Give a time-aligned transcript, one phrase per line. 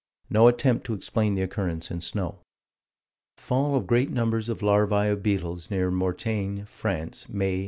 [0.31, 2.39] No attempt to explain the occurrence in snow.
[3.37, 7.59] Fall of great numbers of larvae of beetles, near Mortagne, France, May, 1858.